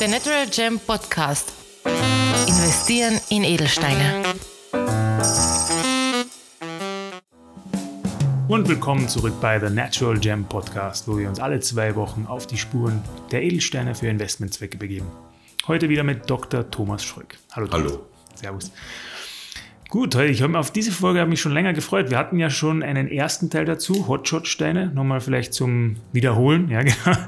[0.00, 1.52] Der Natural Gem Podcast.
[2.46, 4.22] Investieren in Edelsteine.
[8.48, 12.46] Und willkommen zurück bei The Natural Gem Podcast, wo wir uns alle zwei Wochen auf
[12.46, 15.06] die Spuren der Edelsteine für Investmentzwecke begeben.
[15.68, 16.70] Heute wieder mit Dr.
[16.70, 17.36] Thomas Schröck.
[17.52, 17.66] Hallo.
[17.66, 17.92] Thomas.
[17.92, 18.06] Hallo.
[18.36, 18.72] Servus.
[19.90, 22.10] Gut, ich habe auf diese Folge habe mich schon länger gefreut.
[22.10, 24.92] Wir hatten ja schon einen ersten Teil dazu, Hotshot-Steine.
[24.94, 26.70] Nochmal vielleicht zum Wiederholen.
[26.70, 27.18] Ja, genau.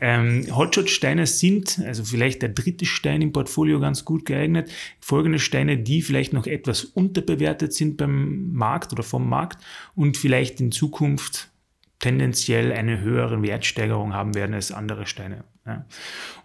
[0.00, 4.72] Ähm, Hotshot-Steine sind, also vielleicht der dritte Stein im Portfolio ganz gut geeignet.
[5.00, 9.62] Folgende Steine, die vielleicht noch etwas unterbewertet sind beim Markt oder vom Markt
[9.94, 11.50] und vielleicht in Zukunft
[11.98, 15.44] tendenziell eine höhere Wertsteigerung haben werden als andere Steine.
[15.66, 15.84] Ja.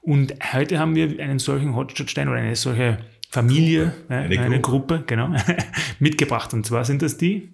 [0.01, 2.99] Und heute haben wir einen solchen Hotshot-Stein oder eine solche
[3.29, 4.13] Familie, Gruppe.
[4.13, 5.35] Eine, eine, eine, Gruppe, genau,
[5.99, 6.53] mitgebracht.
[6.53, 7.53] Und zwar sind das die?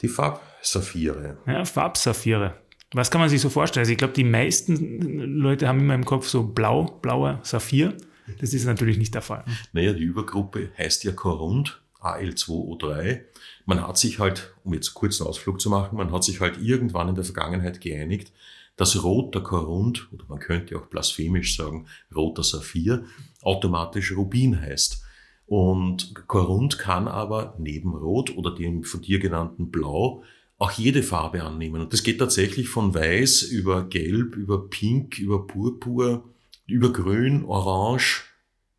[0.00, 1.38] Die Farbsaphire.
[1.46, 2.54] Ja, Farbsaphire.
[2.94, 3.82] Was kann man sich so vorstellen?
[3.82, 5.00] Also ich glaube, die meisten
[5.40, 7.96] Leute haben immer im Kopf so blau, blauer Saphir.
[8.38, 9.44] Das ist natürlich nicht der Fall.
[9.72, 13.20] Naja, die Übergruppe heißt ja Korund, AL2O3.
[13.66, 16.58] Man hat sich halt, um jetzt kurz einen Ausflug zu machen, man hat sich halt
[16.62, 18.32] irgendwann in der Vergangenheit geeinigt,
[18.76, 23.04] dass roter Korund, oder man könnte auch blasphemisch sagen, roter Saphir,
[23.42, 25.03] automatisch Rubin heißt.
[25.46, 30.22] Und Korund kann aber neben Rot oder dem von dir genannten Blau
[30.58, 31.82] auch jede Farbe annehmen.
[31.82, 36.24] Und das geht tatsächlich von Weiß über Gelb, über Pink, über Purpur,
[36.66, 38.22] über Grün, Orange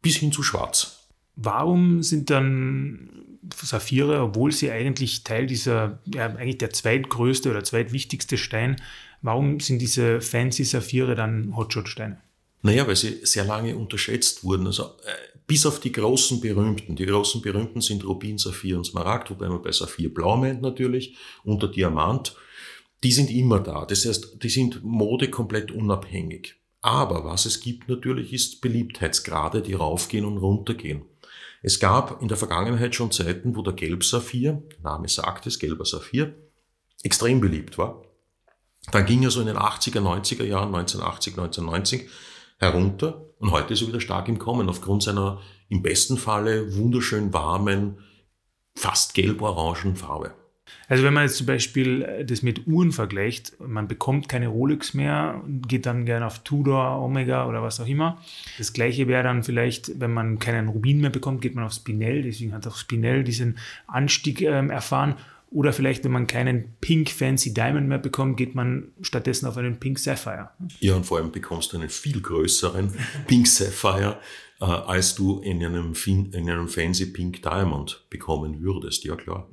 [0.01, 1.09] bis hin zu Schwarz.
[1.35, 3.09] Warum sind dann
[3.53, 8.77] Saphire, obwohl sie eigentlich Teil dieser, ja, eigentlich der zweitgrößte oder zweitwichtigste Stein,
[9.21, 12.19] warum sind diese fancy Saphire dann Hotshot-Steine?
[12.61, 14.65] Naja, weil sie sehr lange unterschätzt wurden.
[14.65, 16.95] Also äh, bis auf die großen berühmten.
[16.95, 21.15] Die großen berühmten sind Rubin, Saphir und Smaragd, wobei man bei Saphir blau meint natürlich,
[21.43, 22.35] und der Diamant.
[23.03, 23.85] Die sind immer da.
[23.85, 26.55] Das heißt, die sind Mode komplett unabhängig.
[26.81, 31.03] Aber was es gibt natürlich ist Beliebtheitsgrade, die raufgehen und runtergehen.
[31.61, 36.35] Es gab in der Vergangenheit schon Zeiten, wo der Gelbsaphir, Name sagt es, gelber Saphir,
[37.01, 38.03] extrem beliebt war.
[38.91, 42.07] Dann ging er so in den 80er, 90er Jahren, 1980, 1990,
[42.59, 47.33] herunter und heute ist er wieder stark im Kommen aufgrund seiner im besten Falle wunderschön
[47.33, 47.97] warmen,
[48.75, 50.33] fast gelb-orangen Farbe.
[50.87, 54.93] Also wenn man jetzt zum Beispiel äh, das mit Uhren vergleicht, man bekommt keine Rolex
[54.93, 58.21] mehr, geht dann gerne auf Tudor, Omega oder was auch immer.
[58.57, 62.23] Das gleiche wäre dann vielleicht, wenn man keinen Rubin mehr bekommt, geht man auf Spinell,
[62.23, 63.57] deswegen hat auch Spinell diesen
[63.87, 65.15] Anstieg ähm, erfahren.
[65.55, 69.79] Oder vielleicht, wenn man keinen Pink Fancy Diamond mehr bekommt, geht man stattdessen auf einen
[69.79, 70.49] Pink Sapphire.
[70.81, 72.93] Ja, und vor allem bekommst du einen viel größeren
[73.25, 74.19] Pink Sapphire,
[74.59, 79.05] äh, als du in einem, in einem Fancy Pink Diamond bekommen würdest.
[79.05, 79.49] Ja, klar.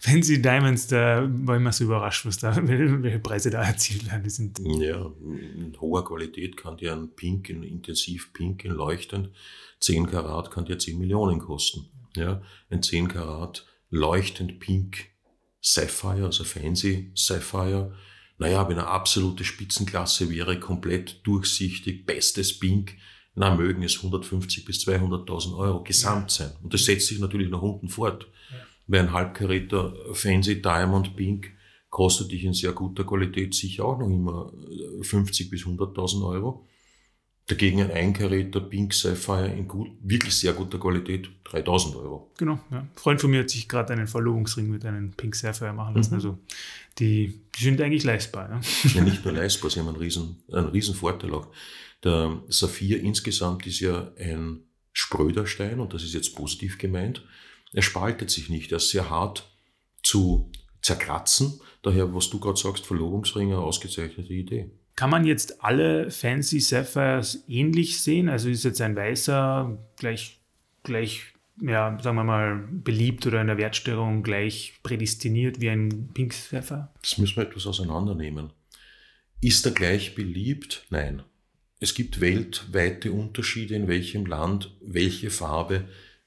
[0.00, 4.24] Fancy Diamonds, da war ich immer so überrascht, was da, welche Preise da erzielt werden.
[4.24, 9.30] Die sind ja, in hoher Qualität kann dir ein Pink, ein intensiv Pink, ein leuchtend,
[9.78, 11.86] 10 Karat kann dir 10 Millionen kosten.
[12.16, 15.16] Ja, ein 10 Karat leuchtend Pink
[15.60, 17.94] Sapphire, also Fancy Sapphire.
[18.38, 22.94] Naja, wenn eine absolute Spitzenklasse wäre, komplett durchsichtig, bestes Pink,
[23.34, 26.52] na, mögen es 150 bis 200.000 Euro gesamt sein.
[26.62, 28.26] Und das setzt sich natürlich nach unten fort.
[28.86, 31.52] Weil ein Halbkaräter Fancy Diamond Pink
[31.90, 34.52] kostet dich in sehr guter Qualität sicher auch noch immer
[35.02, 36.66] 50 bis 100.000 Euro.
[37.48, 42.30] Dagegen ein einkaräter Pink Sapphire in gut, wirklich sehr guter Qualität, 3000 Euro.
[42.36, 42.80] Genau, ja.
[42.80, 46.10] Ein Freund von mir hat sich gerade einen Verlobungsring mit einem Pink Sapphire machen lassen.
[46.10, 46.16] Mhm.
[46.16, 46.38] Also
[46.98, 48.50] die, die, sind eigentlich leistbar.
[48.50, 48.60] Ja?
[48.94, 51.48] ja, nicht nur leistbar, sie haben einen riesen, einen riesen Vorteil auch.
[52.04, 54.60] Der Saphir insgesamt ist ja ein
[54.92, 57.24] spröder Stein und das ist jetzt positiv gemeint.
[57.72, 59.50] Er spaltet sich nicht, er ist sehr hart
[60.02, 61.60] zu zerkratzen.
[61.82, 64.70] Daher, was du gerade sagst, Verlobungsringe, ausgezeichnete Idee.
[64.98, 68.28] Kann man jetzt alle Fancy Sapphires ähnlich sehen?
[68.28, 70.40] Also ist jetzt ein weißer gleich,
[70.82, 71.22] gleich
[71.62, 76.88] ja, sagen wir mal, beliebt oder in der Wertstellung gleich prädestiniert wie ein Pink Sapphire?
[77.00, 78.50] Das müssen wir etwas auseinandernehmen.
[79.40, 80.84] Ist er gleich beliebt?
[80.90, 81.22] Nein.
[81.78, 85.84] Es gibt weltweite Unterschiede, in welchem Land welche Farbe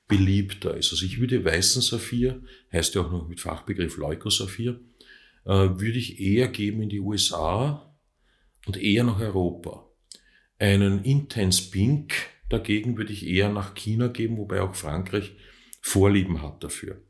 [0.08, 0.94] beliebter ist.
[0.94, 2.42] Also ich würde weißen Saphir,
[2.72, 4.80] heißt ja auch noch mit Fachbegriff Leukosaphir,
[5.44, 7.91] äh, würde ich eher geben in die USA,
[8.66, 9.88] und eher nach Europa.
[10.60, 12.14] Einen Intense Pink
[12.50, 15.34] dagegen würde ich eher nach China geben, wobei auch Frankreich
[15.82, 17.02] Vorlieben hat dafür.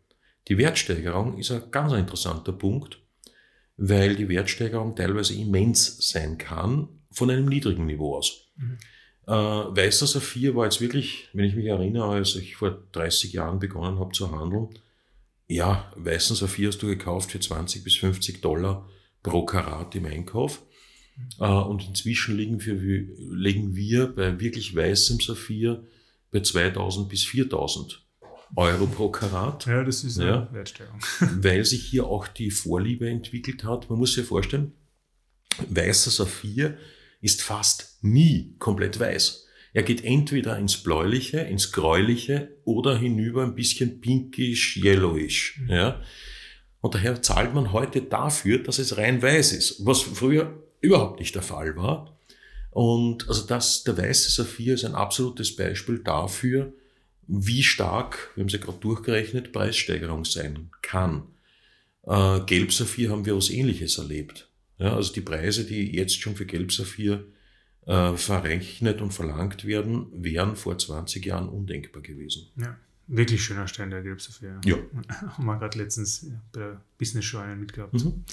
[0.48, 3.00] Die Wertsteigerung ist ein ganz interessanter Punkt,
[3.76, 8.52] weil die Wertsteigerung teilweise immens sein kann von einem niedrigen Niveau aus.
[8.56, 8.78] Mhm.
[9.28, 13.60] Äh, Weißer Saphir war jetzt wirklich, wenn ich mich erinnere, als ich vor 30 Jahren
[13.60, 14.70] begonnen habe zu handeln,
[15.48, 18.88] ja, weißen Saphir hast du gekauft für 20 bis 50 Dollar
[19.22, 20.64] pro Karat im Einkauf.
[21.40, 22.76] Äh, und inzwischen liegen wir,
[23.36, 25.84] legen wir bei wirklich weißem Saphir
[26.32, 28.06] bei 2000 bis 4000
[28.56, 29.66] Euro pro Karat.
[29.66, 31.00] Ja, das ist eine ja, Wertsteigerung.
[31.20, 33.90] Weil sich hier auch die Vorliebe entwickelt hat.
[33.90, 34.74] Man muss sich vorstellen,
[35.70, 36.78] weißer Saphir
[37.22, 39.46] ist fast nie komplett weiß.
[39.74, 45.60] Er geht entweder ins Bläuliche, ins Gräuliche oder hinüber ein bisschen pinkish, yellowish.
[45.62, 45.70] Mhm.
[45.70, 46.02] Ja?
[46.82, 51.36] Und daher zahlt man heute dafür, dass es rein weiß ist, was früher überhaupt nicht
[51.36, 52.18] der Fall war.
[52.72, 56.74] Und also das, der weiße Saphir ist ein absolutes Beispiel dafür,
[57.28, 61.24] wie stark, wir haben es ja gerade durchgerechnet, Preissteigerung sein kann.
[62.04, 64.50] Äh, Gelbsaphir haben wir was Ähnliches erlebt.
[64.80, 67.26] Ja, also die Preise, die jetzt schon für Gelbsaphir
[67.86, 72.48] äh, verrechnet und verlangt werden, wären vor 20 Jahren undenkbar gewesen.
[72.56, 72.76] Ja,
[73.08, 74.60] wirklich schöner Stein, der Gelbsaphir.
[74.66, 74.78] Ja.
[75.38, 77.94] Haben wir gerade letztens bei der Business Show einen mitgehabt.
[77.94, 78.24] Mhm.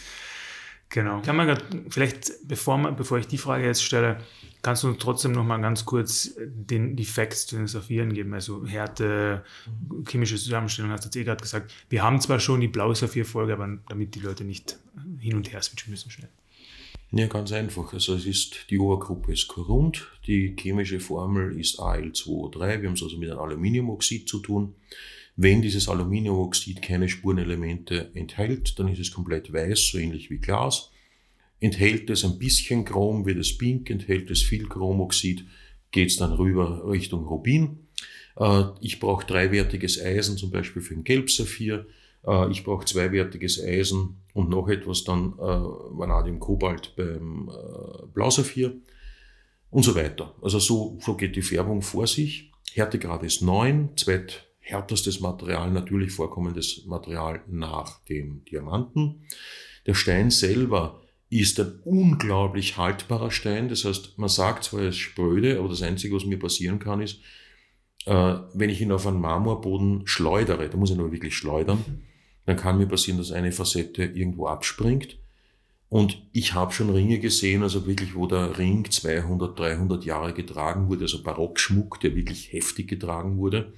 [0.91, 1.21] Genau.
[1.21, 4.19] Kann man grad, vielleicht, bevor, man, bevor ich die Frage jetzt stelle,
[4.63, 8.33] kannst du trotzdem noch mal ganz kurz den, die Facts zu den Saphiren geben?
[8.33, 9.45] Also Härte,
[10.09, 11.73] chemische Zusammenstellung, hast du jetzt eh gerade gesagt.
[11.91, 14.79] Wir haben zwar schon die blaue Saphir-Folge, aber damit die Leute nicht
[15.19, 16.31] hin und her switchen müssen schnell.
[17.11, 17.93] Ja, ganz einfach.
[17.93, 22.81] Also es ist, die Obergruppe ist Korund, die chemische Formel ist Al2O3.
[22.81, 24.75] Wir haben es also mit einem Aluminiumoxid zu tun.
[25.41, 30.91] Wenn dieses Aluminiumoxid keine Spurenelemente enthält, dann ist es komplett weiß, so ähnlich wie Glas.
[31.61, 35.45] Enthält es ein bisschen Chrom, wird es pink, enthält es viel Chromoxid,
[35.93, 37.87] geht es dann rüber Richtung Rubin.
[38.37, 41.87] Äh, ich brauche dreiwertiges Eisen, zum Beispiel für den Gelbsaphir.
[42.27, 47.49] Äh, ich brauche zweiwertiges Eisen und noch etwas dann äh, Vanadium Kobalt beim
[48.13, 48.75] Blausaphir
[49.71, 50.35] und so weiter.
[50.43, 52.51] Also so, so geht die Färbung vor sich.
[52.73, 59.23] Härtegrad ist 9, zweit härtestes Material, natürlich vorkommendes Material nach dem Diamanten.
[59.87, 61.01] Der Stein selber
[61.31, 63.69] ist ein unglaublich haltbarer Stein.
[63.69, 67.01] Das heißt, man sagt zwar, er ist spröde, aber das Einzige, was mir passieren kann,
[67.01, 67.21] ist,
[68.07, 72.03] äh, wenn ich ihn auf einen Marmorboden schleudere, da muss ich nur wirklich schleudern,
[72.47, 75.19] dann kann mir passieren, dass eine Facette irgendwo abspringt.
[75.91, 80.89] Und ich habe schon Ringe gesehen, also wirklich, wo der Ring 200, 300 Jahre getragen
[80.89, 83.73] wurde, also Barockschmuck, der wirklich heftig getragen wurde.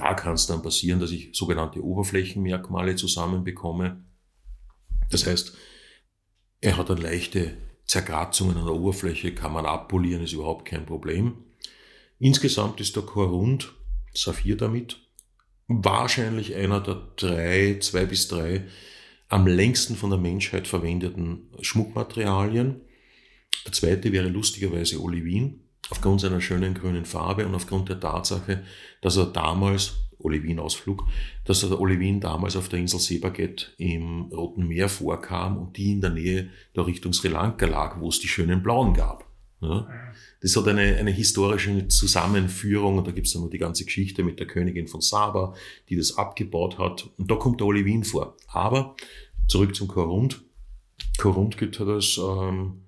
[0.00, 4.02] Da kann es dann passieren, dass ich sogenannte Oberflächenmerkmale zusammenbekomme.
[5.10, 5.54] Das heißt,
[6.62, 11.44] er hat dann leichte Zerkratzungen an der Oberfläche, kann man abpolieren, ist überhaupt kein Problem.
[12.18, 13.74] Insgesamt ist der Korund,
[14.14, 14.96] Saphir damit,
[15.68, 18.64] wahrscheinlich einer der drei, zwei bis drei
[19.28, 22.80] am längsten von der Menschheit verwendeten Schmuckmaterialien.
[23.66, 28.62] Der zweite wäre lustigerweise Olivin aufgrund seiner schönen grünen Farbe und aufgrund der Tatsache,
[29.00, 31.06] dass er damals, Olivin-Ausflug,
[31.44, 35.92] dass er der Olivin damals auf der Insel Sebaget im Roten Meer vorkam und die
[35.92, 39.24] in der Nähe der Richtung Sri Lanka lag, wo es die schönen Blauen gab.
[39.60, 39.88] Ja?
[40.40, 44.22] Das hat eine, eine historische Zusammenführung und da gibt es dann noch die ganze Geschichte
[44.22, 45.54] mit der Königin von Saba,
[45.88, 47.08] die das abgebaut hat.
[47.18, 48.36] Und da kommt der Olivin vor.
[48.48, 48.96] Aber
[49.48, 50.42] zurück zum Korund.
[51.18, 52.82] Korund gibt hat das ähm,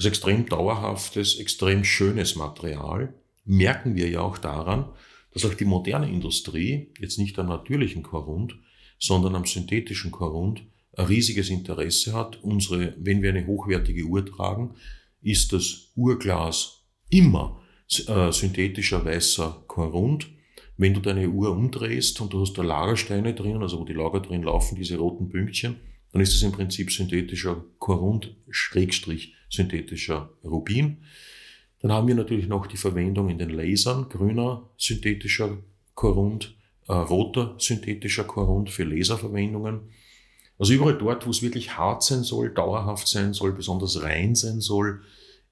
[0.00, 3.12] das extrem dauerhaftes, extrem schönes Material.
[3.44, 4.86] Merken wir ja auch daran,
[5.34, 8.56] dass auch die moderne Industrie jetzt nicht am natürlichen Korund,
[8.98, 10.62] sondern am synthetischen Korund
[10.96, 12.42] ein riesiges Interesse hat.
[12.42, 14.74] Unsere, wenn wir eine hochwertige Uhr tragen,
[15.20, 17.60] ist das Uhrglas immer
[18.06, 20.30] äh, synthetischer weißer Korund.
[20.78, 24.20] Wenn du deine Uhr umdrehst und du hast da Lagersteine drin, also wo die Lager
[24.20, 25.76] drin laufen, diese roten Pünktchen,
[26.10, 30.98] dann ist es im Prinzip synthetischer Korund, Schrägstrich synthetischer Rubin.
[31.80, 35.58] Dann haben wir natürlich noch die Verwendung in den Lasern, grüner synthetischer
[35.94, 36.56] Korund,
[36.88, 39.80] äh, roter synthetischer Korund für Laserverwendungen.
[40.58, 44.60] Also überall dort, wo es wirklich hart sein soll, dauerhaft sein soll, besonders rein sein
[44.60, 45.02] soll,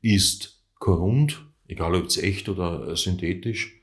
[0.03, 3.78] ist Korund, egal ob es echt oder synthetisch,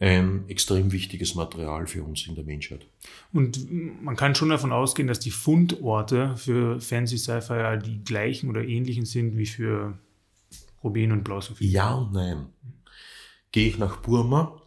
[0.00, 2.86] ein extrem wichtiges Material für uns in der Menschheit.
[3.34, 3.70] Und
[4.02, 9.04] man kann schon davon ausgehen, dass die Fundorte für Fancy Sci-Fi die gleichen oder ähnlichen
[9.04, 9.98] sind wie für
[10.82, 11.68] Rubin und Blausophie.
[11.68, 12.46] Ja und nein.
[13.52, 14.62] Gehe ich nach Burma,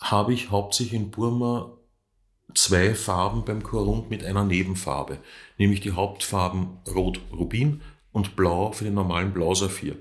[0.00, 1.70] habe ich hauptsächlich in Burma
[2.54, 5.18] zwei Farben beim Korund mit einer Nebenfarbe,
[5.56, 9.96] nämlich die Hauptfarben Rot Rubin und Blau für den normalen Blausaphir.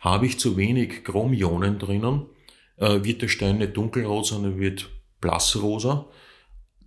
[0.00, 2.26] Habe ich zu wenig Chromionen drinnen,
[2.78, 4.88] äh, wird der Stein nicht dunkelrot, sondern wird
[5.20, 6.06] blassrosa.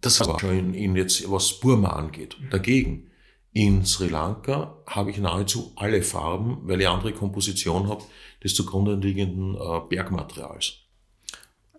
[0.01, 2.35] Das war schon in, in jetzt, was Burma angeht.
[2.49, 3.11] Dagegen,
[3.53, 8.03] in Sri Lanka habe ich nahezu alle Farben, weil ich andere Komposition habe
[8.43, 10.77] des zugrunde liegenden äh, Bergmaterials.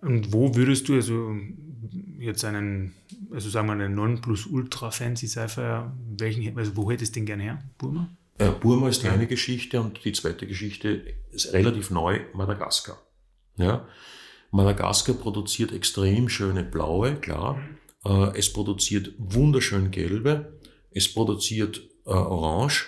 [0.03, 1.35] Und wo würdest du also
[2.19, 2.95] jetzt einen,
[3.33, 7.63] also sagen wir einen Non-Plus-Ultra-Fancy Cypher, welchen, also wo hättest du den gerne her?
[7.79, 8.09] Burma?
[8.39, 12.99] Äh, Burma ist die eine Geschichte und die zweite Geschichte ist relativ neu, Madagaskar.
[13.57, 13.87] Ja?
[14.51, 17.61] Madagaskar produziert extrem schöne blaue, klar.
[18.05, 20.59] Äh, es produziert wunderschön gelbe.
[20.91, 22.87] Es produziert äh, orange.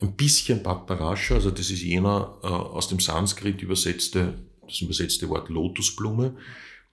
[0.00, 5.50] Ein bisschen Paparascha, also das ist jener äh, aus dem Sanskrit übersetzte, das übersetzte Wort
[5.50, 6.36] Lotusblume,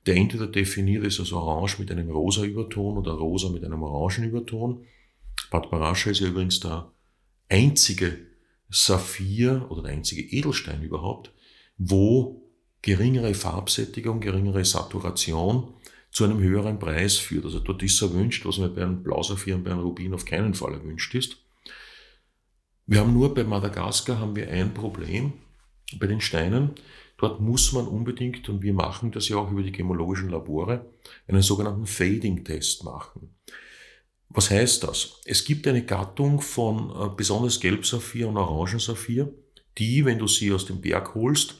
[0.06, 4.26] der entweder definiert ist als orange mit einem rosa Überton oder rosa mit einem orangen
[4.26, 4.86] Überton.
[5.50, 6.92] Paparascha ist ja übrigens der
[7.48, 8.18] einzige
[8.70, 11.32] Saphir oder der einzige Edelstein überhaupt,
[11.78, 12.47] wo
[12.82, 15.74] geringere Farbsättigung, geringere Saturation
[16.12, 17.46] zu einem höheren Preis führt.
[17.46, 20.54] Also dort ist erwünscht, was mir bei einem Blausaphir und bei einem Rubin auf keinen
[20.54, 21.38] Fall erwünscht ist.
[22.86, 25.34] Wir haben nur bei Madagaskar haben wir ein Problem
[26.00, 26.72] bei den Steinen.
[27.18, 30.86] Dort muss man unbedingt, und wir machen das ja auch über die gemologischen Labore,
[31.28, 33.36] einen sogenannten Fading-Test machen.
[34.30, 35.22] Was heißt das?
[35.26, 39.34] Es gibt eine Gattung von äh, besonders Gelbsaphir und Orangensaphir,
[39.78, 41.56] die, wenn du sie aus dem Berg holst,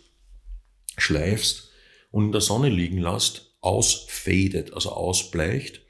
[0.98, 1.72] schleifst
[2.12, 5.82] und in der Sonne liegen lässt, ausfadet, also ausbleicht.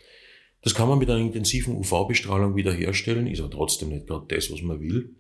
[0.62, 4.62] Das kann man mit einer intensiven UV-Bestrahlung wiederherstellen, ist aber trotzdem nicht gerade das, was
[4.62, 5.16] man will.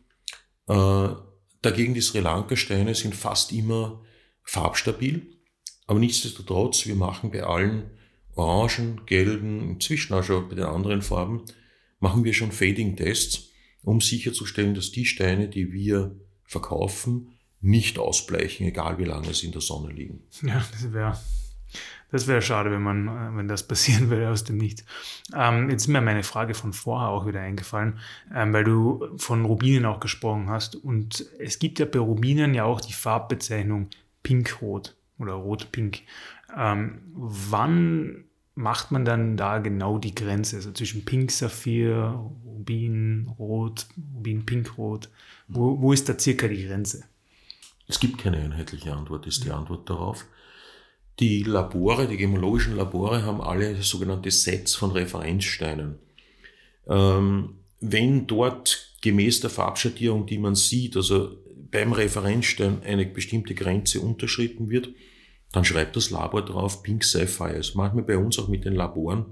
[0.68, 1.16] Äh,
[1.62, 4.04] dagegen die Sri Lanka-Steine sind fast immer
[4.44, 5.26] farbstabil,
[5.86, 7.92] aber nichtsdestotrotz, wir machen bei allen
[8.36, 11.46] orangen, gelben, inzwischen auch schon bei den anderen Farben,
[12.00, 13.50] machen wir schon Fading-Tests,
[13.84, 19.52] um sicherzustellen, dass die Steine, die wir verkaufen, nicht ausbleichen, egal wie lange sie in
[19.52, 20.22] der Sonne liegen.
[20.42, 21.18] Ja, das wäre
[22.10, 24.84] das wäre schade, wenn man, äh, wenn das passieren würde aus dem Nichts.
[25.36, 28.00] Ähm, jetzt ist mir meine Frage von vorher auch wieder eingefallen,
[28.34, 30.76] ähm, weil du von Rubinen auch gesprochen hast.
[30.76, 33.90] Und es gibt ja bei Rubinen ja auch die Farbbezeichnung
[34.24, 36.02] Pink-Rot oder Rot-Pink.
[36.56, 38.24] Ähm, wann
[38.56, 40.58] macht man dann da genau die Grenze?
[40.58, 45.10] Also zwischen Pink, Saphir, Rubin, Rot, Rubin, Pink, Rot.
[45.48, 47.04] Wo, wo ist da circa die Grenze?
[47.88, 50.26] Es gibt keine einheitliche Antwort, ist die Antwort darauf.
[51.20, 55.98] Die Labore, die gemologischen Labore haben alle sogenannte Sets von Referenzsteinen.
[56.88, 61.38] Ähm, wenn dort gemäß der Farbschattierung, die man sieht, also
[61.72, 64.90] beim Referenzstein eine bestimmte Grenze unterschritten wird,
[65.52, 67.58] dann schreibt das Labor drauf Pink Sapphire.
[67.58, 69.26] Das ist manchmal bei uns auch mit den Laboren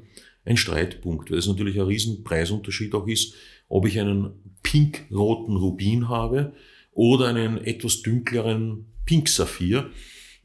[0.45, 3.33] ein Streitpunkt, weil es natürlich ein riesen Preisunterschied auch ist,
[3.67, 6.53] ob ich einen pink-roten Rubin habe
[6.95, 9.91] oder einen etwas dunkleren Pink Saphir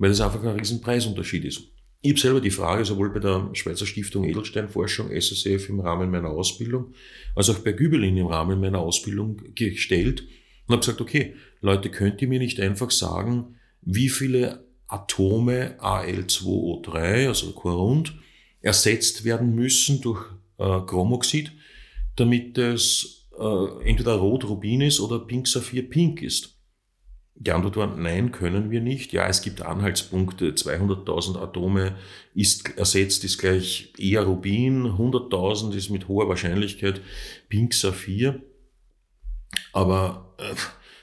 [0.00, 1.60] weil das einfach ein riesen Preisunterschied ist.
[2.00, 6.30] Ich habe selber die Frage sowohl bei der Schweizer Stiftung Edelsteinforschung, SSF, im Rahmen meiner
[6.30, 6.94] Ausbildung,
[7.36, 10.22] als auch bei Gübelin im Rahmen meiner Ausbildung gestellt
[10.66, 17.28] und habe gesagt, okay, Leute, könnt ihr mir nicht einfach sagen, wie viele Atome Al2O3,
[17.28, 18.14] also Korund,
[18.62, 20.24] ersetzt werden müssen durch
[20.56, 21.52] äh, Chromoxid,
[22.16, 26.56] damit es äh, entweder Rot-Rubin ist oder Pink-Saphir-Pink ist.
[27.34, 29.14] Die Antwort war, nein, können wir nicht.
[29.14, 30.50] Ja, es gibt Anhaltspunkte.
[30.50, 31.96] 200.000 Atome
[32.34, 34.84] ist ersetzt, ist gleich eher Rubin.
[34.84, 37.00] 100.000 ist mit hoher Wahrscheinlichkeit
[37.48, 38.42] Pink Saphir.
[39.72, 40.54] Aber äh,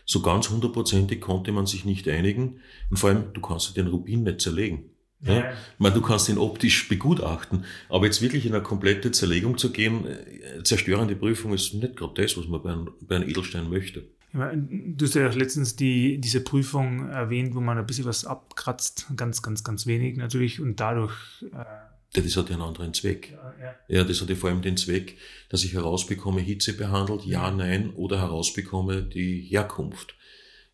[0.05, 2.59] so ganz hundertprozentig konnte man sich nicht einigen.
[2.91, 4.91] Und vor allem, du kannst den Rubin nicht zerlegen.
[5.21, 5.33] Ja.
[5.33, 5.51] ja.
[5.51, 9.71] Ich meine, du kannst ihn optisch begutachten, aber jetzt wirklich in eine komplette Zerlegung zu
[9.71, 13.69] gehen, äh, zerstörende Prüfung ist nicht gerade das, was man bei einem, bei einem Edelstein
[13.69, 14.03] möchte.
[14.33, 19.07] Du hast ja auch letztens die, diese Prüfung erwähnt, wo man ein bisschen was abkratzt,
[19.15, 21.15] ganz, ganz, ganz wenig natürlich und dadurch.
[21.53, 23.31] Äh das hat ja einen anderen Zweck.
[23.31, 23.75] Ja, ja.
[23.87, 25.17] ja, das hat ja vor allem den Zweck,
[25.49, 30.15] dass ich herausbekomme, Hitze behandelt, ja, nein, oder herausbekomme die Herkunft.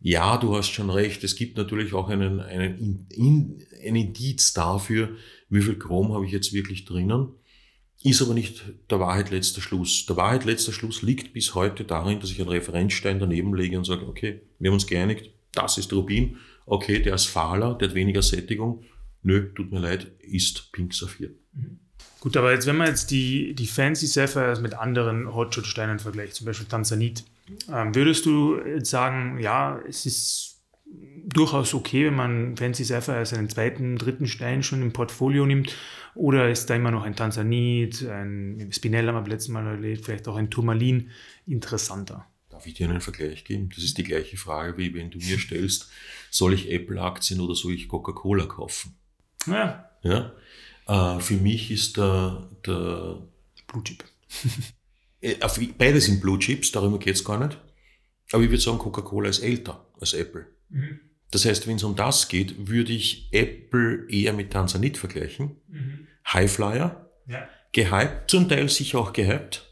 [0.05, 5.15] Ja, du hast schon recht, es gibt natürlich auch einen, einen, in, Indiz dafür,
[5.47, 7.29] wie viel Chrom habe ich jetzt wirklich drinnen.
[8.03, 10.05] Ist aber nicht der Wahrheit letzter Schluss.
[10.05, 13.85] Der Wahrheit letzter Schluss liegt bis heute darin, dass ich einen Referenzstein daneben lege und
[13.85, 17.95] sage, okay, wir haben uns geeinigt, das ist Rubin, okay, der ist fahler, der hat
[17.95, 18.83] weniger Sättigung,
[19.21, 21.29] nö, tut mir leid, ist Pink Saphir.
[21.53, 21.79] Mhm.
[22.19, 26.45] Gut, aber jetzt, wenn man jetzt die, die Fancy Sapphires mit anderen Hotshot-Steinen vergleicht, zum
[26.45, 27.23] Beispiel Tanzanit,
[27.67, 30.53] würdest du jetzt sagen, ja, es ist
[31.25, 35.75] durchaus okay, wenn man Fancy Sapphire als einen zweiten, dritten Stein schon im Portfolio nimmt
[36.15, 40.27] oder ist da immer noch ein Tanzanit, ein Spinell haben wir letztes Mal erlebt, vielleicht
[40.27, 41.09] auch ein Turmalin
[41.47, 42.27] interessanter?
[42.49, 43.69] Darf ich dir einen Vergleich geben?
[43.73, 45.89] Das ist die gleiche Frage, wie wenn du mir stellst,
[46.29, 48.95] soll ich Apple-Aktien oder soll ich Coca-Cola kaufen?
[49.47, 49.89] Ja.
[50.03, 50.33] ja?
[50.87, 53.21] Äh, für mich ist der, der
[53.67, 54.03] Blue Chip.
[55.23, 55.35] Äh,
[55.77, 57.57] beide sind Blue Chips, darüber geht es gar nicht.
[58.31, 60.47] Aber ich würde sagen, Coca-Cola ist älter als Apple.
[60.69, 60.99] Mhm.
[61.31, 65.55] Das heißt, wenn es um das geht, würde ich Apple eher mit Tanzanit vergleichen.
[65.67, 66.07] Mhm.
[66.31, 67.47] Highflyer, ja.
[67.71, 69.65] gehypt, zum Teil sicher auch gehypt.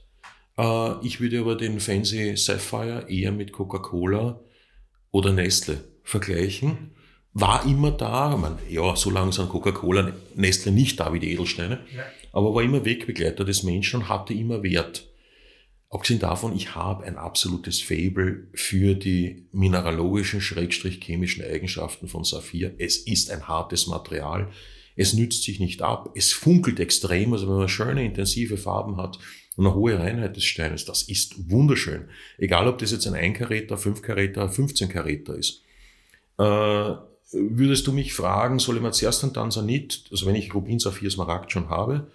[0.58, 4.40] Äh, ich würde aber den Fancy Sapphire eher mit Coca-Cola
[5.12, 6.92] oder Nestle vergleichen.
[7.34, 11.32] War immer da, ich meine, ja, so lange sind Coca-Cola, Nestle nicht da wie die
[11.32, 12.04] Edelsteine, ja.
[12.34, 15.11] aber war immer Wegbegleiter des Menschen und hatte immer Wert.
[15.92, 22.74] Abgesehen davon, ich habe ein absolutes Fable für die mineralogischen, schrägstrich chemischen Eigenschaften von Saphir.
[22.78, 24.48] Es ist ein hartes Material.
[24.96, 26.12] Es nützt sich nicht ab.
[26.16, 27.34] Es funkelt extrem.
[27.34, 29.20] Also wenn man schöne, intensive Farben hat
[29.58, 32.08] und eine hohe Reinheit des Steines, das ist wunderschön.
[32.38, 35.62] Egal, ob das jetzt ein 1 Karäter, 5 Karäter, 15 Karäter ist.
[36.38, 36.94] Äh,
[37.34, 41.12] würdest du mich fragen, soll ich mir zuerst einen Tansanit, also wenn ich Rubin, Saphir,
[41.12, 42.08] Smaragd schon habe,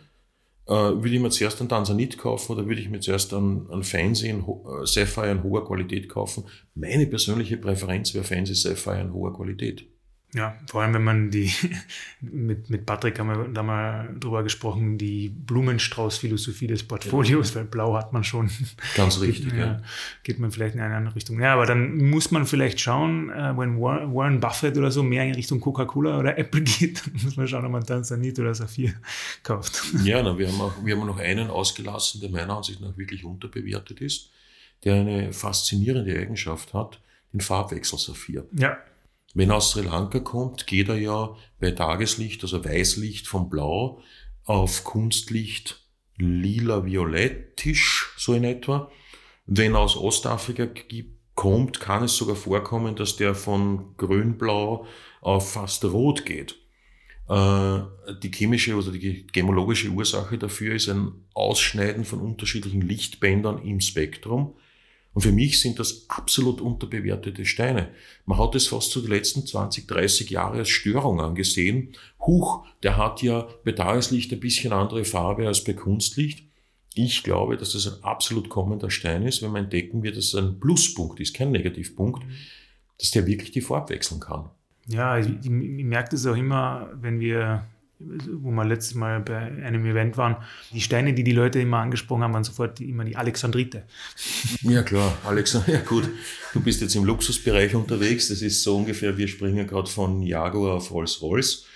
[0.66, 3.84] äh, würde ich mir zuerst einen Tansanit kaufen oder würde ich mir zuerst einen, einen
[3.84, 6.44] Fancy, einen äh, Sapphire in hoher Qualität kaufen?
[6.74, 9.86] Meine persönliche Präferenz wäre Fancy Sapphire in hoher Qualität.
[10.34, 11.50] Ja, vor allem, wenn man die,
[12.20, 17.96] mit, mit Patrick haben wir da mal drüber gesprochen, die Blumenstrauß-Philosophie des Portfolios, weil blau
[17.96, 18.50] hat man schon.
[18.96, 19.80] Ganz richtig, geht, ja.
[20.24, 21.40] Geht man vielleicht in eine andere Richtung.
[21.40, 25.34] Ja, aber dann muss man vielleicht schauen, äh, wenn Warren Buffett oder so mehr in
[25.34, 28.94] Richtung Coca-Cola oder Apple geht, dann muss man schauen, ob man Tanzanit oder Saphir
[29.42, 29.82] kauft.
[30.02, 33.24] Ja, na, wir, haben auch, wir haben noch einen ausgelassen, der meiner Ansicht nach wirklich
[33.24, 34.32] unterbewertet ist,
[34.84, 37.00] der eine faszinierende Eigenschaft hat,
[37.32, 38.44] den Farbwechsel Saphir.
[38.52, 38.76] Ja.
[39.36, 44.00] Wenn aus Sri Lanka kommt, geht er ja bei Tageslicht, also Weißlicht von Blau,
[44.44, 45.84] auf Kunstlicht
[46.16, 48.90] lila-violettisch, so in etwa.
[49.44, 50.68] Wenn er aus Ostafrika
[51.34, 54.86] kommt, kann es sogar vorkommen, dass der von grün-blau
[55.20, 56.56] auf fast rot geht.
[57.28, 57.80] Äh,
[58.22, 64.54] die chemische oder die gemologische Ursache dafür ist ein Ausschneiden von unterschiedlichen Lichtbändern im Spektrum.
[65.16, 67.88] Und für mich sind das absolut unterbewertete Steine.
[68.26, 71.94] Man hat es fast zu den letzten 20, 30 Jahren als Störung angesehen.
[72.20, 76.44] Huch, der hat ja bei Tageslicht ein bisschen andere Farbe als bei Kunstlicht.
[76.92, 80.34] Ich glaube, dass das ein absolut kommender Stein ist, wenn man entdecken wird, dass es
[80.34, 82.22] ein Pluspunkt ist, kein Negativpunkt,
[82.98, 84.50] dass der wirklich die Farbe wechseln kann.
[84.86, 87.64] Ja, ich, ich, ich merke das auch immer, wenn wir
[87.98, 90.36] wo wir letztes Mal bei einem Event waren,
[90.72, 93.84] die Steine, die die Leute immer angesprochen haben, waren sofort immer die Alexandrite.
[94.62, 96.08] Ja klar, Alexander, ja gut,
[96.52, 100.74] du bist jetzt im Luxusbereich unterwegs, das ist so ungefähr, wir springen gerade von Jaguar
[100.74, 101.66] auf Rolls-Royce.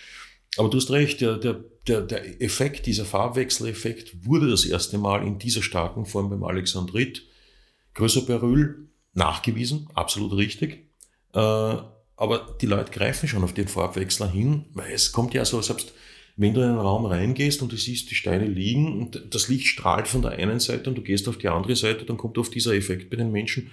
[0.57, 5.27] Aber du hast recht, der, der, der, der Effekt, dieser Farbwechseleffekt wurde das erste Mal
[5.27, 7.25] in dieser starken Form beim Alexandrit,
[7.95, 10.87] größer Beryl, nachgewiesen, absolut richtig.
[11.33, 15.63] Äh, aber die Leute greifen schon auf den Farbwechsler hin, weil es kommt ja so,
[15.63, 15.95] selbst
[16.37, 19.67] wenn du in einen Raum reingehst und du siehst die Steine liegen und das Licht
[19.67, 22.55] strahlt von der einen Seite und du gehst auf die andere Seite, dann kommt oft
[22.55, 23.71] dieser Effekt bei den Menschen,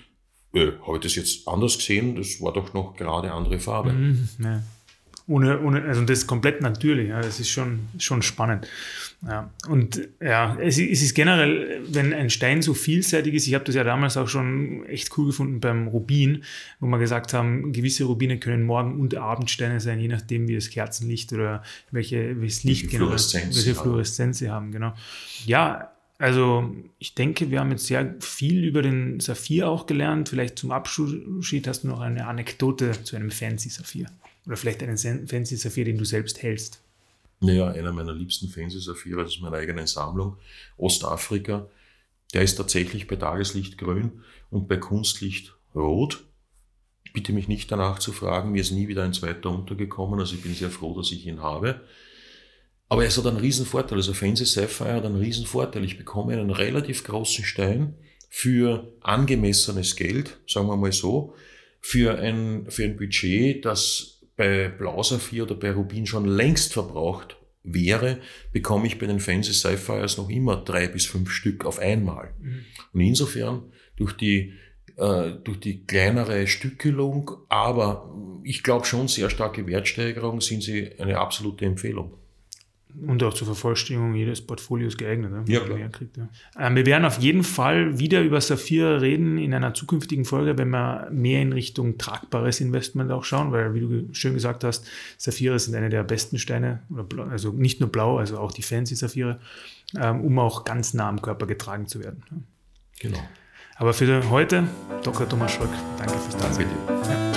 [0.53, 3.93] äh, habe ich das jetzt anders gesehen, das war doch noch gerade andere Farbe.
[3.93, 4.63] Mhm, ja.
[5.29, 8.65] Ohne, ohne, also das ist komplett natürlich, ja, das ist schon, schon spannend.
[9.25, 9.51] Ja.
[9.67, 13.75] Und ja, es, es ist generell, wenn ein Stein so vielseitig ist, ich habe das
[13.75, 16.43] ja damals auch schon echt cool gefunden beim Rubin,
[16.79, 20.69] wo wir gesagt haben, gewisse Rubine können Morgen- und Abendsteine sein, je nachdem wie das
[20.69, 21.61] Kerzenlicht oder
[21.91, 24.93] welche, welches Licht welche genau, Fluoreszenz welche Fluoreszenz sie haben, genau.
[25.45, 30.29] Ja, also ich denke, wir haben jetzt sehr viel über den Saphir auch gelernt.
[30.29, 34.07] Vielleicht zum Abschied hast du noch eine Anekdote zu einem Fancy Saphir.
[34.47, 36.81] Oder vielleicht einen Fancy Saphir, den du selbst hältst.
[37.39, 40.37] Naja, einer meiner liebsten Fancy Saphire, das ist meine eigene Sammlung,
[40.77, 41.69] Ostafrika.
[42.33, 46.23] Der ist tatsächlich bei Tageslicht grün und bei Kunstlicht rot.
[47.13, 50.41] Bitte mich nicht danach zu fragen, mir ist nie wieder ein zweiter untergekommen, also ich
[50.41, 51.81] bin sehr froh, dass ich ihn habe.
[52.89, 55.83] Aber es hat einen riesen Vorteil, also Fancy Sapphire hat einen riesen Vorteil.
[55.83, 57.95] Ich bekomme einen relativ großen Stein
[58.29, 61.35] für angemessenes Geld, sagen wir mal so,
[61.81, 68.19] für ein, für ein Budget, das bei Blausaphir oder bei Rubin schon längst verbraucht wäre,
[68.53, 72.33] bekomme ich bei den Fancy Sapphires noch immer drei bis fünf Stück auf einmal.
[72.39, 72.65] Mhm.
[72.93, 73.63] Und insofern
[73.97, 74.53] durch die,
[74.95, 81.17] äh, durch die kleinere Stückelung, aber ich glaube schon sehr starke Wertsteigerung sind sie eine
[81.17, 82.13] absolute Empfehlung.
[83.05, 85.31] Und auch zur Vervollständigung jedes Portfolios geeignet.
[85.31, 85.43] Ne?
[85.47, 85.77] Ja, klar.
[85.89, 86.29] Kriegt, ja.
[86.59, 90.69] Ähm, wir werden auf jeden Fall wieder über Saphir reden in einer zukünftigen Folge, wenn
[90.69, 95.59] wir mehr in Richtung tragbares Investment auch schauen, weil, wie du schön gesagt hast, Saphire
[95.59, 96.81] sind eine der besten Steine,
[97.29, 99.39] also nicht nur blau, also auch die fancy Saphire,
[99.95, 102.23] ähm, um auch ganz nah am Körper getragen zu werden.
[102.99, 103.19] Genau.
[103.75, 104.67] Aber für heute,
[105.03, 105.29] Dr.
[105.29, 105.69] Thomas Schröck,
[105.99, 106.67] danke fürs Dasein.
[106.67, 107.09] Bitte.
[107.09, 107.36] Ja,